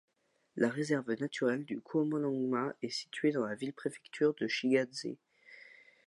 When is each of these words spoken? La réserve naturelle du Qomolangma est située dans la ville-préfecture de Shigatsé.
La 0.55 0.67
réserve 0.67 1.13
naturelle 1.13 1.63
du 1.63 1.79
Qomolangma 1.79 2.73
est 2.81 2.89
située 2.89 3.31
dans 3.31 3.45
la 3.45 3.53
ville-préfecture 3.53 4.33
de 4.33 4.47
Shigatsé. 4.47 5.19